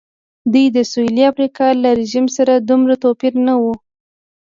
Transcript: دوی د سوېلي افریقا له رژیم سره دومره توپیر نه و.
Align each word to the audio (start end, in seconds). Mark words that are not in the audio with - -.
دوی 0.51 0.65
د 0.75 0.77
سوېلي 0.91 1.23
افریقا 1.31 1.67
له 1.83 1.89
رژیم 1.99 2.25
سره 2.37 2.53
دومره 2.69 2.95
توپیر 3.03 3.33
نه 3.47 3.53
و. 3.61 3.63